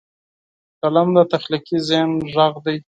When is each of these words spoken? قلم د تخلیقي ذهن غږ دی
قلم 0.81 1.07
د 1.17 1.19
تخلیقي 1.31 1.77
ذهن 1.89 2.11
غږ 2.35 2.53
دی 2.65 2.77